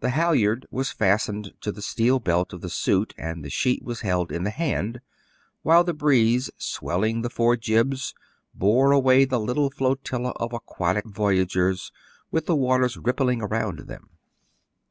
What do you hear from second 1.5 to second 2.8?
to the steel belt of the